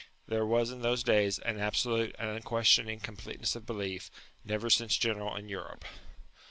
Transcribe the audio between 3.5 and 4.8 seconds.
of belief, never